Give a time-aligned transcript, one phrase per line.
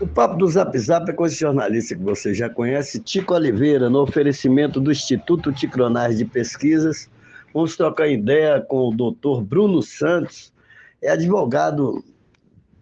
[0.00, 3.90] O papo do Zap Zap é com esse jornalista que você já conhece, Tico Oliveira,
[3.90, 7.10] no oferecimento do Instituto Ticronais de Pesquisas.
[7.52, 10.54] Vamos trocar ideia com o doutor Bruno Santos,
[11.02, 12.02] é advogado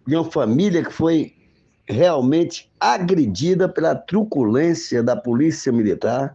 [0.07, 1.33] de uma família que foi
[1.85, 6.33] realmente agredida pela truculência da polícia militar,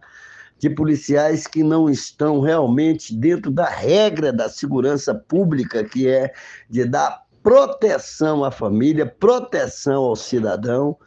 [0.59, 6.31] de policiais que não estão realmente dentro da regra da segurança pública, que é
[6.69, 10.97] de dar proteção à família, proteção ao cidadão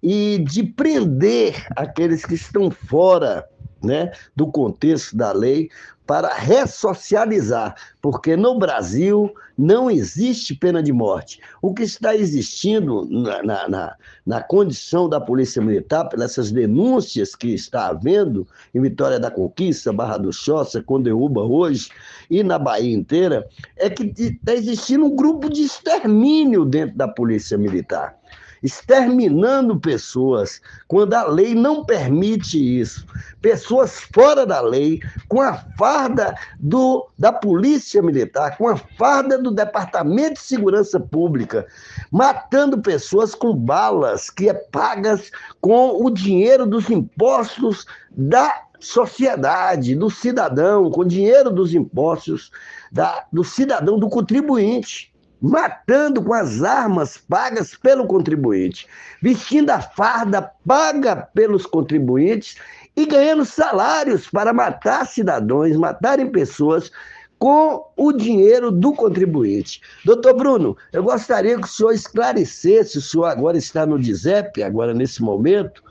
[0.00, 3.44] e de prender aqueles que estão fora
[3.82, 5.70] né, do contexto da lei
[6.08, 11.38] para ressocializar, porque no Brasil não existe pena de morte.
[11.60, 17.48] O que está existindo na, na, na, na condição da Polícia Militar, pelas denúncias que
[17.52, 21.90] está havendo em Vitória da Conquista, Barra do Choça, Condeúba hoje
[22.30, 27.58] e na Bahia inteira, é que está existindo um grupo de extermínio dentro da Polícia
[27.58, 28.16] Militar
[28.62, 33.06] exterminando pessoas, quando a lei não permite isso.
[33.40, 39.50] Pessoas fora da lei, com a farda do, da Polícia Militar, com a farda do
[39.50, 41.66] Departamento de Segurança Pública,
[42.10, 45.30] matando pessoas com balas que é pagas
[45.60, 52.50] com o dinheiro dos impostos da sociedade, do cidadão, com dinheiro dos impostos
[52.92, 58.86] da, do cidadão, do contribuinte matando com as armas pagas pelo contribuinte,
[59.22, 62.56] vestindo a farda paga pelos contribuintes
[62.96, 66.90] e ganhando salários para matar cidadãos, matarem pessoas
[67.38, 69.80] com o dinheiro do contribuinte.
[70.04, 74.92] Doutor Bruno, eu gostaria que o senhor esclarecesse, o senhor agora está no DISEP, agora
[74.92, 75.82] nesse momento,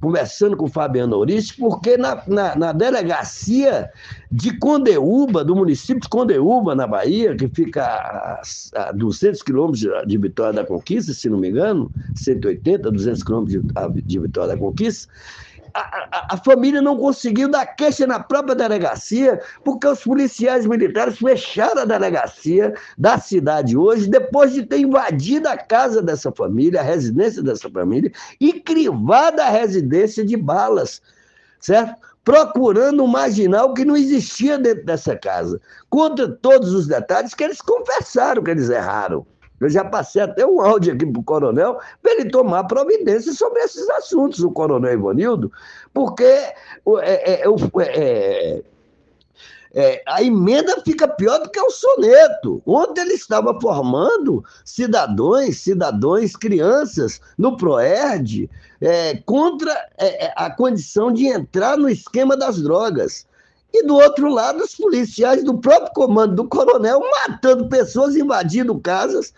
[0.00, 3.90] conversando com o Fabiano Ourice, porque na, na, na, delegacia
[4.30, 8.42] de Condeúba, do município de Condeúba, na Bahia, que fica a,
[8.76, 14.02] a 200 quilômetros de Vitória da Conquista, se não me engano, 180, 200 quilômetros de,
[14.02, 15.10] de Vitória da Conquista,
[15.74, 21.84] a, família não conseguiu dar queixa na própria delegacia, porque os policiais militares fecharam a
[21.84, 27.70] delegacia da cidade hoje, depois de ter invadido a casa dessa família, a residência dessa
[27.70, 28.10] família,
[28.40, 31.00] e crivado a residência de balas,
[31.60, 31.94] certo?
[32.22, 35.60] Procurando um marginal que não existia dentro dessa casa.
[35.88, 39.26] Contra todos os detalhes que eles confessaram que eles erraram.
[39.60, 43.60] Eu já passei até um áudio aqui para o coronel para ele tomar providência sobre
[43.60, 45.52] esses assuntos, o coronel Ivanildo,
[45.92, 46.54] porque é,
[47.04, 47.44] é, é,
[47.84, 48.62] é,
[49.72, 52.62] é, a emenda fica pior do que o soneto.
[52.66, 58.50] Ontem ele estava formando cidadãos, cidadãos, crianças no PROERD
[58.80, 59.72] é, contra
[60.36, 63.28] a condição de entrar no esquema das drogas.
[63.72, 69.32] E do outro lado, os policiais do próprio comando do coronel matando pessoas, invadindo casas,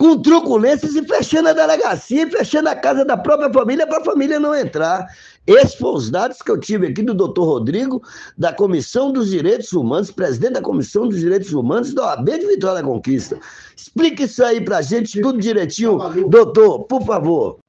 [0.00, 4.40] com truculências e fechando a delegacia, fechando a casa da própria família para a família
[4.40, 5.06] não entrar.
[5.46, 8.02] Esses foram os dados que eu tive aqui do doutor Rodrigo,
[8.36, 12.82] da Comissão dos Direitos Humanos, presidente da Comissão dos Direitos Humanos da OAB de Vitória
[12.82, 13.38] da Conquista.
[13.76, 15.98] Explique isso aí para a gente, tudo direitinho.
[16.28, 17.59] Doutor, por favor.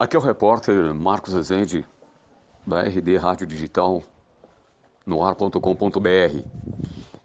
[0.00, 1.86] Aqui é o repórter Marcos Rezende,
[2.66, 4.02] da RD Rádio Digital,
[5.04, 6.42] no ar.com.br.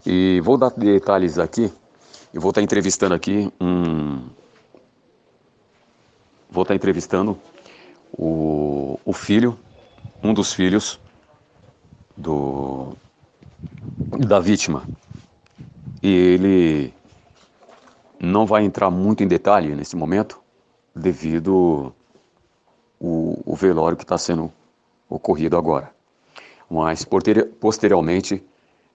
[0.06, 1.72] E vou dar detalhes aqui,
[2.34, 4.28] e vou estar entrevistando aqui um.
[6.52, 7.40] Vou estar entrevistando
[8.12, 9.58] o, o filho,
[10.22, 11.00] um dos filhos
[12.18, 12.92] do,
[14.28, 14.84] da vítima.
[16.04, 16.94] E ele
[18.20, 20.42] não vai entrar muito em detalhe nesse momento,
[20.94, 21.96] devido
[23.00, 24.52] o, o velório que está sendo
[25.10, 25.92] ocorrido agora.
[26.70, 27.06] Mas
[27.60, 28.44] posteriormente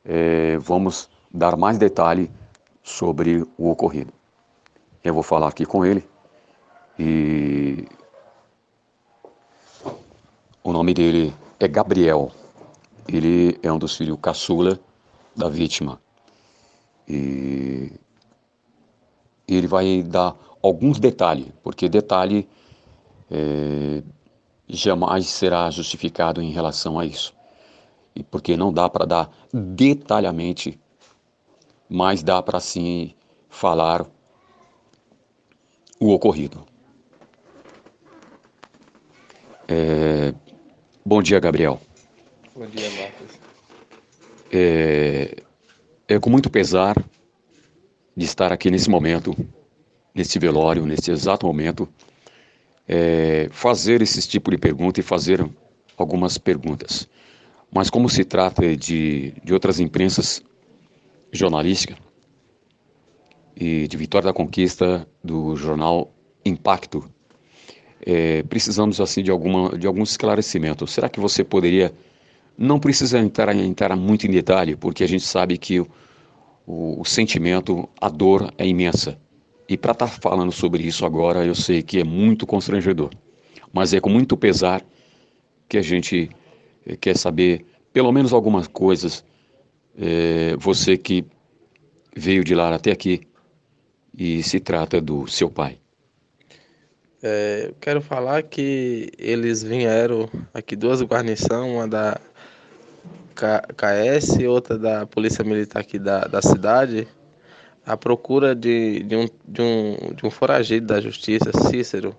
[0.04, 2.30] é, vamos dar mais detalhe
[2.82, 4.12] sobre o ocorrido.
[5.02, 6.06] Eu vou falar aqui com ele
[6.98, 7.86] e
[10.62, 12.30] o nome dele é Gabriel.
[13.08, 14.78] Ele é um dos filhos caçula
[15.34, 16.00] da vítima.
[17.08, 17.92] E
[19.48, 22.48] ele vai dar alguns detalhes, porque detalhe
[23.30, 24.02] é,
[24.68, 27.34] jamais será justificado em relação a isso.
[28.14, 30.78] E porque não dá para dar detalhamente,
[31.88, 33.14] mas dá para sim
[33.48, 34.04] falar
[36.00, 36.64] o ocorrido.
[39.68, 40.34] É,
[41.04, 41.80] bom dia, Gabriel.
[42.56, 43.38] Bom dia, Marcos.
[44.52, 45.42] É,
[46.08, 46.96] é com muito pesar
[48.16, 49.36] de estar aqui nesse momento,
[50.12, 51.88] nesse velório, nesse exato momento,
[52.92, 55.48] é, fazer esse tipo de pergunta e fazer
[55.96, 57.08] algumas perguntas.
[57.72, 60.42] Mas como se trata de, de outras imprensas
[61.32, 61.96] jornalísticas,
[63.56, 66.12] e de Vitória da Conquista do jornal
[66.44, 67.08] Impacto.
[68.04, 70.90] É, precisamos assim de alguma de alguns esclarecimentos.
[70.90, 71.92] Será que você poderia
[72.56, 75.86] não precisa entrar, entrar muito em detalhe, porque a gente sabe que o,
[76.66, 79.18] o, o sentimento, a dor é imensa.
[79.70, 83.10] E para estar tá falando sobre isso agora, eu sei que é muito constrangedor.
[83.72, 84.84] Mas é com muito pesar
[85.68, 86.28] que a gente
[86.84, 89.24] eh, quer saber pelo menos algumas coisas.
[89.96, 91.24] É, você que
[92.16, 93.20] veio de lá até aqui
[94.12, 95.78] e se trata do seu pai.
[97.22, 102.20] É, quero falar que eles vieram aqui duas guarnições, uma da
[103.36, 107.06] KS e outra da Polícia Militar aqui da, da cidade,
[107.92, 112.16] à procura de, de, um, de, um, de um foragido da Justiça, Cícero.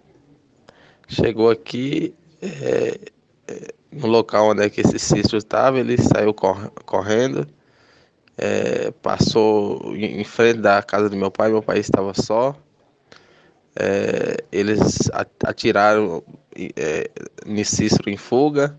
[1.08, 3.00] Chegou aqui é,
[3.48, 7.48] é, no local onde é que esse Cícero estava, ele saiu cor, correndo,
[8.38, 12.56] é, passou em frente da casa do meu pai, meu pai estava só.
[13.76, 15.10] É, eles
[15.44, 16.24] atiraram
[16.76, 17.10] é,
[17.46, 18.78] em Cícero em fuga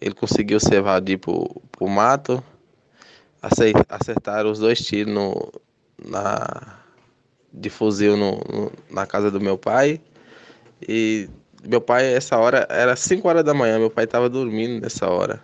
[0.00, 2.42] ele conseguiu se evadir pro, pro mato.
[3.88, 5.52] Acertaram os dois tiros no,
[6.04, 6.78] na,
[7.52, 10.00] de fuzil no, no, na casa do meu pai.
[10.86, 11.28] E
[11.64, 15.42] meu pai, essa hora, era 5 horas da manhã, meu pai estava dormindo nessa hora.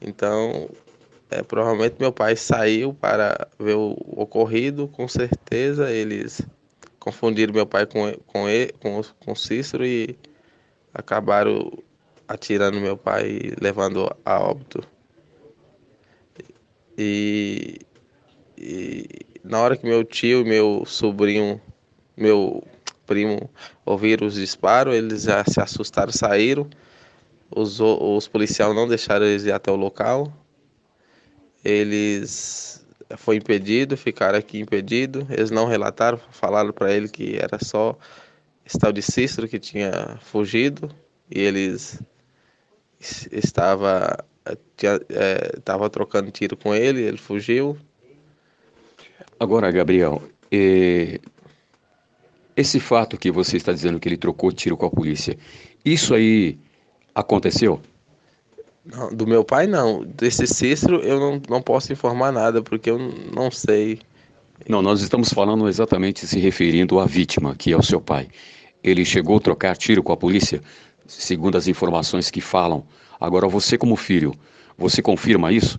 [0.00, 0.68] Então,
[1.30, 6.40] é, provavelmente meu pai saiu para ver o ocorrido, com certeza eles
[6.98, 10.16] confundiram meu pai com, com, ele, com, com Cícero e
[10.92, 11.70] acabaram
[12.26, 14.82] atirando meu pai e levando a óbito.
[16.96, 17.80] E,
[18.56, 19.06] e
[19.44, 21.60] na hora que meu tio e meu sobrinho,
[22.16, 22.64] meu
[23.06, 23.50] primo
[23.84, 26.68] ouviram os disparos, eles já se assustaram, saíram.
[27.54, 30.32] Os, os policiais não deixaram eles ir até o local.
[31.62, 32.84] Eles
[33.16, 35.26] foi impedido, ficaram aqui impedido.
[35.30, 37.96] Eles não relataram, falaram para ele que era só
[38.64, 40.90] esse tal de Cícero que tinha fugido
[41.30, 42.00] e eles
[43.30, 44.24] estava
[44.76, 47.78] tinha, é, estava trocando tiro com ele, ele fugiu.
[49.38, 51.20] Agora, Gabriel, é,
[52.56, 55.36] esse fato que você está dizendo que ele trocou tiro com a polícia,
[55.84, 56.58] isso aí
[57.14, 57.80] aconteceu?
[58.84, 60.04] Não, do meu pai não.
[60.04, 64.00] Desse Cícero eu não, não posso informar nada porque eu não sei.
[64.68, 68.28] Não, nós estamos falando exatamente se referindo à vítima, que é o seu pai.
[68.82, 70.60] Ele chegou a trocar tiro com a polícia?
[71.06, 72.84] segundo as informações que falam.
[73.20, 74.34] Agora, você como filho,
[74.76, 75.78] você confirma isso?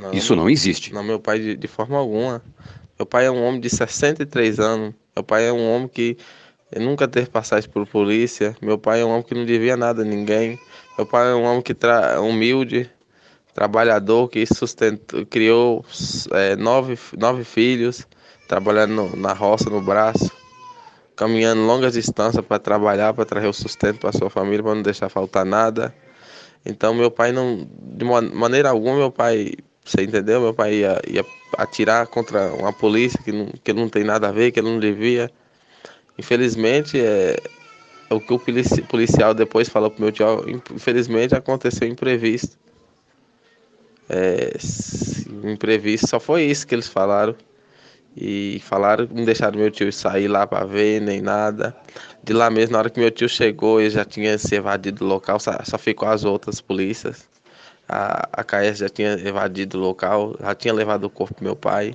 [0.00, 0.92] Não, isso não existe.
[0.92, 2.42] Não, meu pai de, de, forma alguma.
[2.98, 4.94] Meu pai é um homem de 63 anos.
[5.14, 6.16] Meu pai é um homem que
[6.76, 8.56] nunca teve passagem por polícia.
[8.60, 10.58] Meu pai é um homem que não devia nada a ninguém.
[10.98, 12.90] Meu pai é um homem que tra humilde,
[13.54, 15.84] trabalhador, que sustentou, criou
[16.32, 18.06] é, nove, nove filhos,
[18.48, 20.30] trabalhando no, na roça, no braço
[21.16, 25.08] caminhando longas distâncias para trabalhar, para trazer o sustento para sua família, para não deixar
[25.08, 25.94] faltar nada.
[26.64, 29.52] Então meu pai não, de maneira alguma meu pai,
[29.84, 30.40] você entendeu?
[30.40, 31.24] Meu pai ia, ia
[31.58, 34.80] atirar contra uma polícia que não, que não tem nada a ver, que ele não
[34.80, 35.30] devia.
[36.18, 37.36] Infelizmente é,
[38.08, 38.40] é o que o
[38.88, 42.56] policial depois falou pro meu tio, infelizmente aconteceu imprevisto.
[44.08, 44.52] É,
[45.44, 47.36] imprevisto, só foi isso que eles falaram.
[48.16, 51.76] E falaram, não deixaram meu tio sair lá para ver, nem nada.
[52.22, 55.04] De lá mesmo, na hora que meu tio chegou, ele já tinha se evadido do
[55.04, 57.28] local, só, só ficou as outras polícias.
[57.88, 61.56] A, a KS já tinha evadido o local, já tinha levado o corpo do meu
[61.56, 61.94] pai.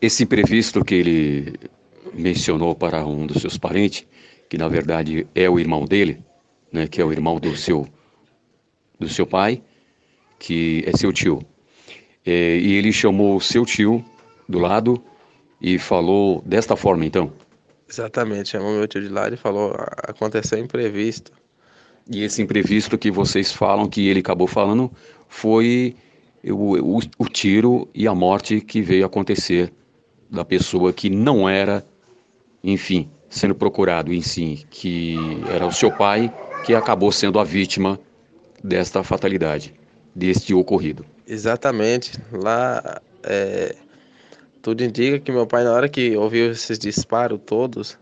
[0.00, 1.54] Esse imprevisto que ele
[2.12, 4.06] mencionou para um dos seus parentes,
[4.48, 6.22] que na verdade é o irmão dele,
[6.72, 7.88] né, que é o irmão do seu,
[8.98, 9.62] do seu pai,
[10.38, 11.40] que é seu tio.
[12.24, 14.04] É, e ele chamou o seu tio
[14.48, 15.02] do lado
[15.60, 17.32] e falou desta forma, então?
[17.88, 21.32] Exatamente, chamou meu tio de lado e falou: aconteceu imprevisto.
[22.08, 24.90] E esse imprevisto que vocês falam, que ele acabou falando,
[25.28, 25.96] foi
[26.44, 29.72] o, o, o tiro e a morte que veio acontecer
[30.30, 31.84] da pessoa que não era,
[32.62, 35.16] enfim, sendo procurado em si, que
[35.52, 36.32] era o seu pai,
[36.64, 37.98] que acabou sendo a vítima
[38.62, 39.74] desta fatalidade,
[40.14, 41.04] deste ocorrido.
[41.26, 42.12] Exatamente.
[42.32, 43.74] Lá é,
[44.62, 47.98] tudo indica que meu pai, na hora que ouviu esses disparos todos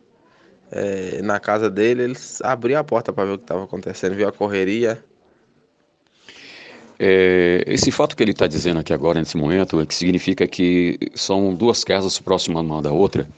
[0.75, 4.27] é, na casa dele, eles abriu a porta para ver o que estava acontecendo, viu
[4.27, 5.03] a correria.
[6.99, 10.99] É, esse fato que ele está dizendo aqui agora, nesse momento, é que significa que
[11.15, 13.29] são duas casas próximas uma da outra.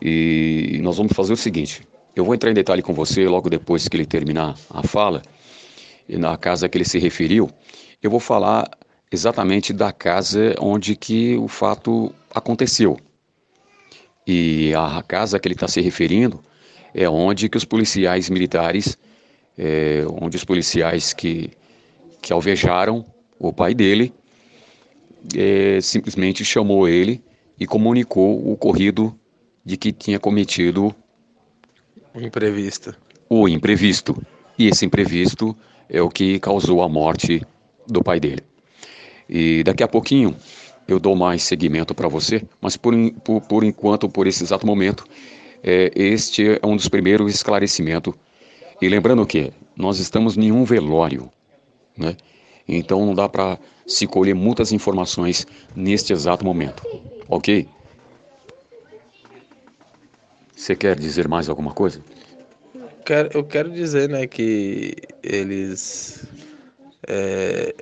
[0.00, 1.82] E nós vamos fazer o seguinte:
[2.14, 5.22] eu vou entrar em detalhe com você logo depois que ele terminar a fala,
[6.08, 7.50] na casa que ele se referiu.
[8.00, 8.70] Eu vou falar
[9.10, 12.96] exatamente da casa onde que o fato aconteceu.
[14.24, 16.40] E a casa que ele está se referindo
[16.94, 18.98] é onde que os policiais militares,
[19.58, 21.50] é, onde os policiais que,
[22.20, 23.04] que alvejaram
[23.38, 24.12] o pai dele,
[25.36, 27.22] é, simplesmente chamou ele
[27.58, 29.18] e comunicou o ocorrido
[29.64, 30.94] de que tinha cometido
[32.12, 32.94] o imprevisto.
[33.28, 34.20] O imprevisto.
[34.58, 35.56] E esse imprevisto
[35.88, 37.42] é o que causou a morte
[37.86, 38.42] do pai dele.
[39.28, 40.34] E daqui a pouquinho
[40.88, 45.04] eu dou mais seguimento para você, mas por, por, por, enquanto, por esse exato momento,
[45.62, 48.14] é, este é um dos primeiros esclarecimentos.
[48.80, 51.30] E lembrando que nós estamos em um velório,
[51.96, 52.16] né?
[52.66, 56.82] Então não dá para se colher muitas informações neste exato momento,
[57.28, 57.68] ok?
[60.54, 62.02] Você quer dizer mais alguma coisa?
[63.04, 66.24] Quero, eu quero dizer, né, que eles
[67.08, 67.74] é,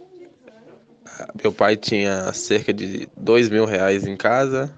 [1.43, 4.73] meu pai tinha cerca de dois mil reais em casa,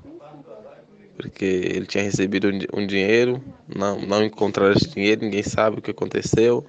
[1.20, 5.90] porque ele tinha recebido um, dinheiro, não, não encontraram esse dinheiro, ninguém sabe o que
[5.90, 6.64] aconteceu.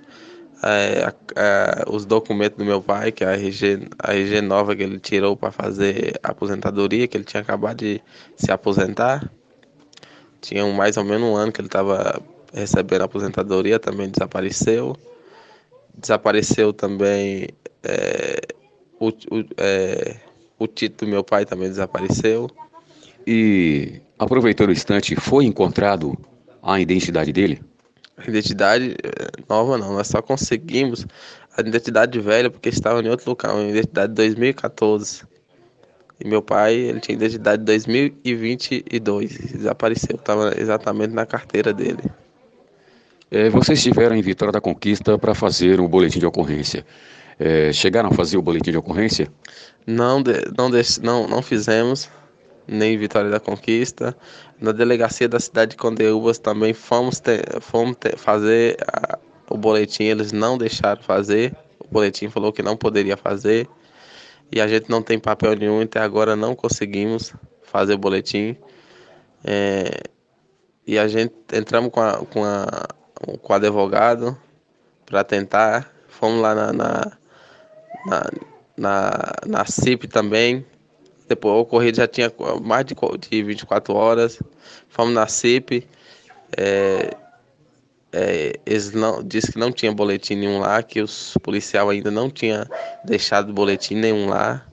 [0.63, 1.13] É,
[1.88, 5.38] os documentos do meu pai, que é a RG, a RG nova que ele tirou
[5.38, 8.01] para fazer a aposentadoria, que ele tinha acabado de
[8.36, 9.31] se aposentar.
[10.41, 12.22] Tinha mais ou menos um ano que ele estava
[12.53, 14.98] recebendo a aposentadoria, também desapareceu.
[15.96, 17.48] Desapareceu também
[17.84, 18.41] é,
[19.00, 20.17] o, o, é,
[20.60, 22.50] o título do meu pai também desapareceu.
[23.25, 26.18] E aproveitando o instante, foi encontrado
[26.62, 27.62] a identidade dele?
[28.18, 31.06] A identidade é, nova não, nós só conseguimos
[31.58, 35.24] a identidade velha porque estava em outro local, a identidade de 2014.
[36.24, 42.04] E meu pai, ele tinha identidade de 2022, desapareceu, estava exatamente na carteira dele.
[43.32, 46.86] É, vocês estiveram em Vitória da Conquista para fazer o boletim de ocorrência.
[47.40, 49.28] É, chegaram a fazer o boletim de ocorrência?
[49.88, 50.22] Não,
[50.56, 50.70] não,
[51.01, 52.08] não, não fizemos,
[52.68, 54.15] nem Vitória da Conquista.
[54.60, 59.18] Na delegacia da cidade de Condeúbas também fomos, ter, fomos ter, fazer a,
[59.50, 61.56] o boletim, eles não deixaram fazer.
[61.80, 63.68] O boletim falou que não poderia fazer.
[64.51, 68.56] E a gente não tem papel nenhum, até agora não conseguimos fazer o boletim.
[69.44, 70.03] É,
[70.86, 72.88] e a gente entramos com, a, com, a,
[73.41, 74.38] com o advogado
[75.06, 75.91] para tentar.
[76.08, 77.22] Fomos lá na, na
[78.06, 78.30] na,
[78.77, 80.65] na, na CIP também.
[81.32, 82.30] Depois o ocorrido já tinha
[82.62, 82.94] mais de,
[83.30, 84.38] de 24 horas.
[84.90, 85.88] Fomos na CIP.
[86.58, 87.16] É,
[88.12, 92.30] é, eles não disse que não tinha boletim nenhum lá, que os policiais ainda não
[92.30, 92.68] tinha
[93.06, 94.66] deixado boletim nenhum lá.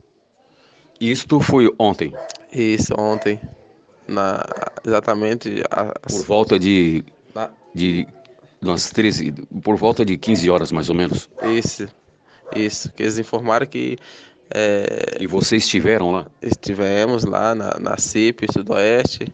[1.00, 2.12] Isto foi ontem?
[2.52, 3.40] Isso, ontem.
[4.08, 4.44] Na,
[4.84, 5.62] exatamente.
[6.10, 7.04] Por volta de,
[7.72, 8.08] de
[8.60, 9.30] umas 13,
[9.62, 11.30] por volta de 15 horas mais ou menos.
[11.56, 11.86] Isso.
[12.56, 13.96] Isso, que eles informaram que.
[14.50, 16.26] É, e vocês estiveram lá?
[16.40, 19.32] Estivemos lá na, na CIP Sudoeste,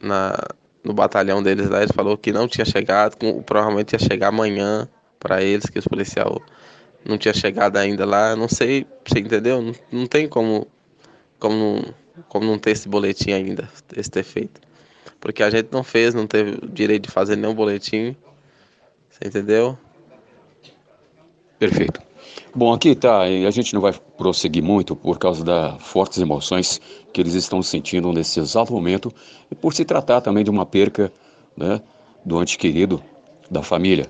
[0.00, 0.38] na,
[0.84, 1.82] no batalhão deles lá.
[1.82, 5.86] Ele falou que não tinha chegado, com, provavelmente ia chegar amanhã para eles, que os
[5.86, 6.32] policiais
[7.04, 8.36] não tinha chegado ainda lá.
[8.36, 9.60] Não sei, você entendeu?
[9.60, 10.66] Não, não tem como,
[11.38, 11.94] como, não,
[12.28, 14.60] como não ter esse boletim ainda, esse ter feito.
[15.18, 18.16] Porque a gente não fez, não teve o direito de fazer nenhum boletim.
[19.10, 19.76] Você entendeu?
[21.58, 22.00] Perfeito.
[22.54, 26.80] Bom, aqui tá, a gente não vai prosseguir muito por causa das fortes emoções
[27.12, 29.12] que eles estão sentindo nesse exato momento
[29.50, 31.12] e por se tratar também de uma perca
[31.56, 31.80] né,
[32.24, 33.02] do ente querido
[33.50, 34.06] da família.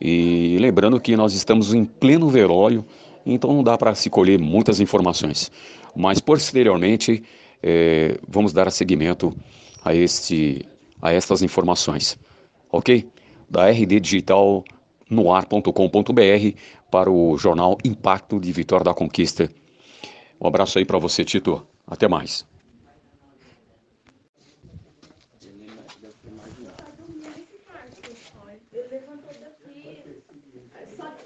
[0.00, 2.84] E lembrando que nós estamos em pleno velório,
[3.24, 5.50] então não dá para se colher muitas informações.
[5.94, 7.22] Mas posteriormente
[7.62, 9.32] é, vamos dar seguimento
[9.84, 10.66] a, este,
[11.00, 12.18] a estas informações,
[12.70, 13.08] ok?
[13.48, 14.64] Da RD Digital
[15.12, 16.58] noar.com.br
[16.90, 19.48] para o jornal Impacto de Vitória da Conquista.
[20.40, 21.64] Um abraço aí para você, Tito.
[21.86, 22.46] Até mais.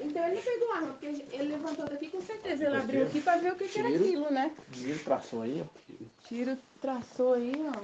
[0.01, 2.65] Então ele não pegou arma, porque ele levantou daqui com certeza.
[2.65, 4.53] Ele abriu aqui para ver o que, que era aquilo, né?
[4.73, 5.97] Tiro traçou aí, ó.
[6.29, 7.83] Tiro traçou aí, ó.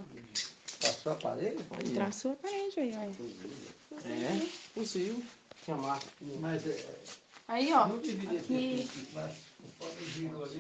[0.81, 1.65] Traçou a parede?
[1.95, 4.09] Traçou a parede aí, ó.
[4.09, 4.41] É,
[4.75, 5.23] fuzil.
[5.65, 6.07] Tinha marca.
[6.41, 6.87] Mas é.
[7.49, 7.85] Aí, ó.
[7.85, 8.89] Aqui.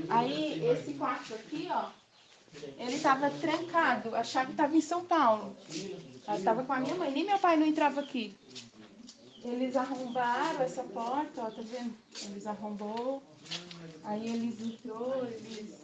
[0.08, 1.90] Aí, esse quarto aqui, ó.
[2.78, 4.14] Ele estava trancado.
[4.14, 5.56] A chave estava em São Paulo.
[6.26, 7.10] Ela estava com a minha mãe.
[7.10, 8.36] Nem meu pai não entrava aqui.
[9.44, 11.94] Eles arrombaram essa porta, ó, tá vendo?
[12.24, 13.22] Eles arrombou.
[14.04, 15.81] Aí eles entrou, eles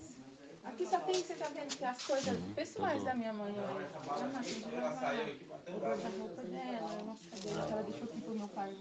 [0.68, 3.88] Aqui só tem, você tá vendo que as coisas pessoais da minha mãe, olha.
[3.96, 8.48] A máquina de lavar, o guarda-roupa dela, umas cadeiras que ela deixou aqui pro meu
[8.48, 8.76] pai.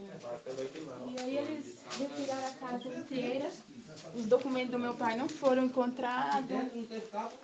[1.08, 3.51] E aí eles retiraram a casa inteira
[4.15, 6.50] os documentos do meu pai não foram encontrados.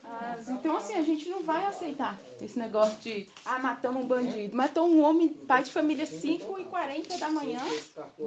[0.03, 4.55] As- então, assim, a gente não vai aceitar esse negócio de, ah, matamos um bandido.
[4.55, 7.61] Matou um homem, pai de família, 5 e 40 da manhã,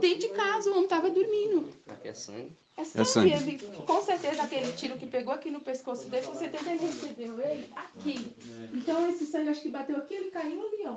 [0.00, 1.68] dentro de casa, o homem tava dormindo.
[1.88, 2.52] Aqui é sangue.
[2.76, 3.08] É É sangue.
[3.08, 3.32] sangue.
[3.32, 7.40] Ele, com certeza, aquele tiro que pegou aqui no pescoço dele, com certeza ele recebeu
[7.40, 8.32] ele aqui.
[8.74, 10.96] Então, esse sangue, acho que bateu aqui, ele caiu ali, ó.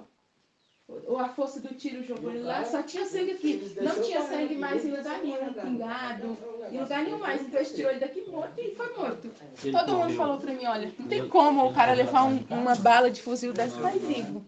[1.06, 3.74] Ou a força do tiro jogou ele lá, só tinha sangue aqui.
[3.82, 6.38] Não tinha sangue mais em lugar nenhum, pingado,
[6.72, 7.42] em lugar nenhum mais.
[7.42, 9.32] Então, eles tirou ele daqui morto e foi morto.
[9.72, 13.12] Todo mundo falou pra mim, olha, não tem como o cara levar um- uma bala
[13.12, 14.44] de fuzil dessa e sair vivo.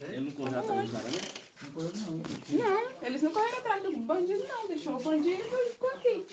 [0.00, 0.96] Ele não correu atrás do
[2.50, 4.68] Não, eles não correram atrás do bandido, não.
[4.68, 6.26] Deixou o bandido e ficou aqui.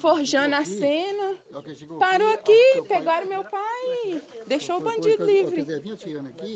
[0.00, 1.38] Forjando a cena.
[1.70, 5.62] é Parou aqui, pegaram meu pai, deixou o bandido livre.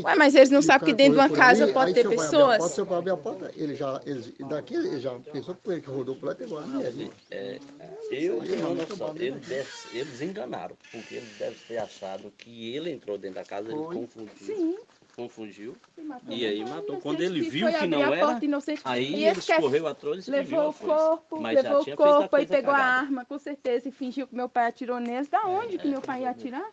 [0.02, 2.72] Ué, mas eles não sabem que dentro de uma casa pode ter a porta, pessoas?
[2.72, 5.82] seu pai abriu a porta, ele já, ele, daqui ele já pensou que foi ele
[5.82, 6.92] que rodou por lá e pegou a mulher.
[6.92, 7.10] né?
[7.30, 7.58] É,
[8.10, 8.42] eu
[9.92, 14.30] Eles, enganaram, porque eles devem ter achado que ele entrou dentro da casa, ele confundiu.
[14.40, 14.76] Sim.
[15.16, 15.76] Confundiu.
[16.28, 16.78] E aí matou.
[16.96, 18.80] inocente, Quando ele viu que não a era, porta inocente.
[18.84, 21.96] Aí E ele que correu atrás e Levou o a corpo, Mas levou o a
[21.96, 23.00] corpo e pegou a cagada.
[23.00, 25.28] arma, com certeza, e fingiu que meu pai atirou neles.
[25.28, 26.70] Da onde que meu pai ia atirar?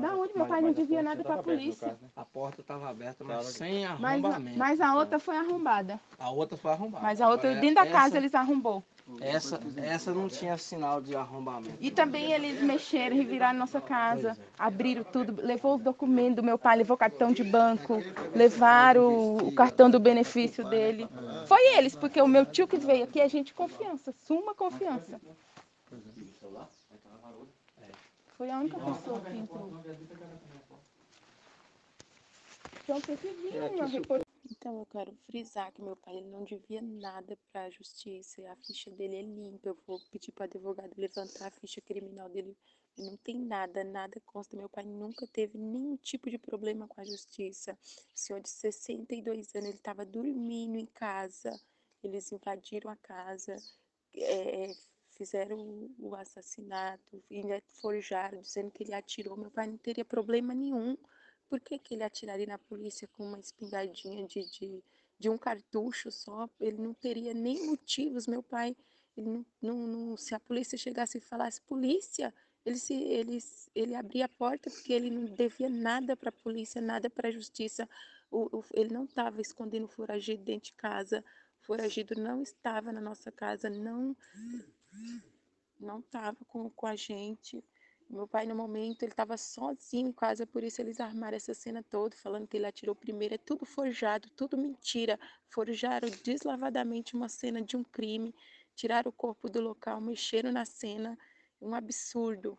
[0.00, 1.96] Da onde meu pai não devia nada pra polícia.
[2.16, 4.58] A porta estava aberta, mas sem arrombamento.
[4.58, 6.00] mas a outra foi arrombada.
[6.18, 7.02] A outra foi arrombada.
[7.04, 8.82] Mas a outra, Agora, dentro da essa- casa, eles arrombou.
[9.20, 11.76] Essa, essa não tinha sinal de arrombamento.
[11.78, 16.78] E também eles mexeram, reviraram nossa casa, abriram tudo, levou os documentos do meu pai,
[16.78, 18.02] levou o cartão de banco,
[18.34, 21.06] levaram o, o cartão do benefício dele.
[21.46, 25.20] Foi eles, porque o meu tio que veio aqui é gente de confiança, suma confiança.
[28.38, 29.70] Foi a única pessoa que entrou.
[32.82, 33.32] Então, você viu
[33.74, 34.23] uma reportagem.
[34.50, 38.42] Então, eu quero frisar que meu pai ele não devia nada para a justiça.
[38.50, 39.68] A ficha dele é limpa.
[39.68, 42.56] Eu vou pedir para o advogado levantar a ficha criminal dele.
[42.96, 44.56] Ele não tem nada, nada consta.
[44.56, 47.72] Meu pai nunca teve nenhum tipo de problema com a justiça.
[48.14, 51.58] O senhor de 62 anos, ele estava dormindo em casa.
[52.02, 53.56] Eles invadiram a casa,
[54.14, 54.76] eh,
[55.10, 59.36] fizeram o- o assassinato, ainda forjaram, dizendo que ele atirou.
[59.36, 60.96] Meu pai não teria problema nenhum.
[61.48, 64.82] Por que, que ele atiraria na polícia com uma espingardinha de, de,
[65.18, 66.48] de um cartucho só?
[66.60, 68.26] Ele não teria nem motivos.
[68.26, 68.76] Meu pai,
[69.16, 73.38] não, não, não- se a polícia chegasse e falasse, polícia, ele, se, ele,
[73.74, 77.32] ele abria a porta porque ele não devia nada para a polícia, nada para a
[77.32, 77.88] justiça.
[78.30, 81.24] O, o- ele não estava escondendo foragido dentro de casa.
[81.62, 84.16] O foragido não estava na nossa casa, não
[85.78, 87.62] não estava com, com a gente.
[88.08, 91.82] Meu pai, no momento, ele estava sozinho em casa, por isso eles armaram essa cena
[91.82, 93.34] toda, falando que ele atirou primeiro.
[93.34, 95.18] É tudo forjado, tudo mentira.
[95.48, 98.34] Forjaram deslavadamente uma cena de um crime,
[98.74, 101.18] tiraram o corpo do local, mexeram na cena.
[101.60, 102.58] Um absurdo.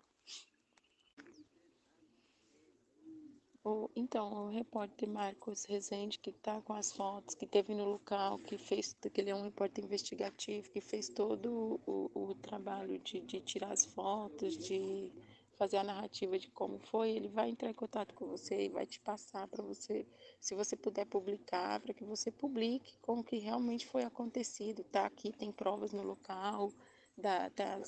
[3.96, 8.60] Então, o repórter Marcos Rezende, que está com as fotos, que teve no local, que
[8.60, 13.40] fez, que ele é um repórter investigativo, que fez todo o, o trabalho de, de
[13.40, 15.12] tirar as fotos, de
[15.56, 18.86] fazer a narrativa de como foi, ele vai entrar em contato com você e vai
[18.86, 20.06] te passar para você,
[20.40, 25.06] se você puder publicar, para que você publique como que realmente foi acontecido, tá?
[25.06, 26.72] Aqui tem provas no local,
[27.18, 27.80] dá, tá,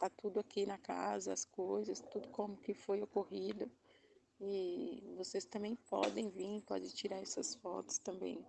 [0.00, 3.70] tá tudo aqui na casa, as coisas, tudo como que foi ocorrido.
[4.40, 8.44] E vocês também podem vir, podem tirar essas fotos também.